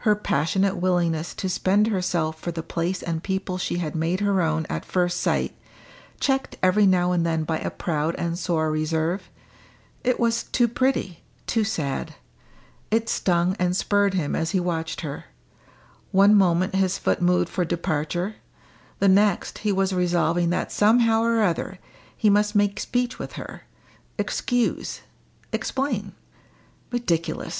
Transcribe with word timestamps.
Her 0.00 0.14
passionate 0.14 0.76
willingness 0.76 1.32
to 1.36 1.48
spend 1.48 1.86
herself 1.86 2.38
for 2.38 2.52
the 2.52 2.62
place 2.62 3.02
and 3.02 3.22
people 3.22 3.56
she 3.56 3.78
had 3.78 3.94
made 3.96 4.20
her 4.20 4.42
own 4.42 4.66
at 4.68 4.84
first 4.84 5.18
sight, 5.18 5.56
checked 6.20 6.58
every 6.62 6.84
now 6.84 7.12
and 7.12 7.24
then 7.24 7.44
by 7.44 7.58
a 7.58 7.70
proud 7.70 8.14
and 8.16 8.38
sore 8.38 8.70
reserve 8.70 9.30
it 10.04 10.20
was 10.20 10.42
too 10.42 10.68
pretty, 10.68 11.22
too 11.46 11.64
sad. 11.64 12.14
It 12.90 13.08
stung 13.08 13.56
and 13.58 13.74
spurred 13.74 14.12
him 14.12 14.36
as 14.36 14.50
he 14.50 14.60
watched 14.60 15.00
her; 15.00 15.24
one 16.10 16.34
moment 16.34 16.74
his 16.74 16.98
foot 16.98 17.22
moved 17.22 17.48
for 17.48 17.64
departure, 17.64 18.34
the 18.98 19.08
next 19.08 19.60
he 19.64 19.72
was 19.72 19.94
resolving 19.94 20.50
that 20.50 20.70
somehow 20.70 21.22
or 21.22 21.40
other 21.42 21.78
he 22.14 22.28
must 22.28 22.54
make 22.54 22.78
speech 22.78 23.18
with 23.18 23.40
her 23.40 23.62
excuse 24.18 25.00
explain. 25.50 26.12
Ridiculous! 26.90 27.58